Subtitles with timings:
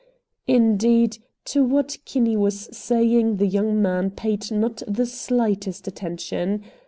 [0.47, 6.63] Indeed, to what Kinney was saying the young man paid not the slightest attention.